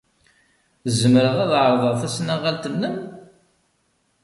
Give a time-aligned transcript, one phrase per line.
[0.99, 2.95] Zemreɣ ad ɛerḍeɣ tasnasɣalt-nnem?